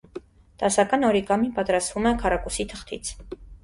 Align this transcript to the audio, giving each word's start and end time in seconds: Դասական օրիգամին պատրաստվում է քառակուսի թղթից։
Դասական 0.63 1.05
օրիգամին 1.11 1.53
պատրաստվում 1.61 2.11
է 2.15 2.19
քառակուսի 2.27 2.71
թղթից։ 2.77 3.19